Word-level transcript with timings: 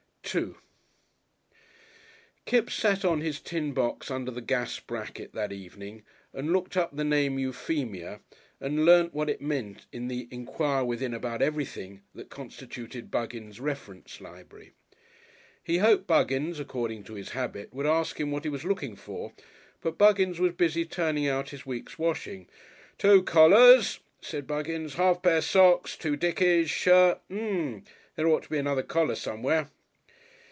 §2 0.23 0.55
Kipps 2.45 2.73
sat 2.73 3.03
on 3.03 3.19
his 3.19 3.41
tin 3.41 3.73
box 3.73 4.09
under 4.09 4.31
the 4.31 4.39
gas 4.39 4.79
bracket 4.79 5.33
that 5.33 5.51
evening, 5.51 6.03
and 6.33 6.53
looked 6.53 6.77
up 6.77 6.95
the 6.95 7.03
name 7.03 7.37
Euphemia 7.37 8.21
and 8.61 8.85
learnt 8.85 9.13
what 9.13 9.29
it 9.29 9.41
meant 9.41 9.87
in 9.91 10.07
the 10.07 10.29
"Enquire 10.31 10.85
Within 10.85 11.13
About 11.13 11.41
Everything" 11.41 12.01
that 12.15 12.29
constituted 12.29 13.11
Buggins' 13.11 13.59
reference 13.59 14.21
library. 14.21 14.71
He 15.61 15.79
hoped 15.79 16.07
Buggins, 16.07 16.61
according 16.61 17.03
to 17.05 17.15
his 17.15 17.31
habit, 17.31 17.73
would 17.73 17.85
ask 17.85 18.17
him 18.17 18.31
what 18.31 18.45
he 18.45 18.49
was 18.49 18.63
looking 18.63 18.95
for, 18.95 19.33
but 19.81 19.97
Buggins 19.97 20.39
was 20.39 20.53
busy 20.53 20.85
turning 20.85 21.27
out 21.27 21.49
his 21.49 21.65
week's 21.65 21.99
washing. 21.99 22.47
"Two 22.97 23.21
collars," 23.21 23.99
said 24.21 24.47
Buggins, 24.47 24.93
"half 24.93 25.21
pair 25.21 25.41
socks, 25.41 25.97
two 25.97 26.15
dickeys. 26.15 26.69
Shirt?... 26.69 27.19
M'm. 27.27 27.83
There 28.15 28.27
ought 28.29 28.43
to 28.43 28.49
be 28.49 28.57
another 28.59 28.83
collar 28.83 29.15
somewhere." 29.15 29.69